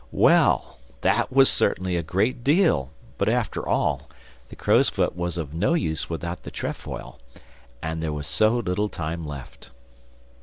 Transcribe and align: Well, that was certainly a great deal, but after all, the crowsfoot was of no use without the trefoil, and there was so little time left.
Well, 0.13 0.79
that 1.01 1.31
was 1.31 1.47
certainly 1.47 1.95
a 1.95 2.01
great 2.01 2.43
deal, 2.43 2.89
but 3.19 3.29
after 3.29 3.67
all, 3.67 4.09
the 4.49 4.55
crowsfoot 4.55 5.15
was 5.15 5.37
of 5.37 5.53
no 5.53 5.75
use 5.75 6.09
without 6.09 6.41
the 6.41 6.49
trefoil, 6.49 7.19
and 7.83 8.01
there 8.01 8.11
was 8.11 8.25
so 8.25 8.57
little 8.57 8.89
time 8.89 9.27
left. 9.27 9.69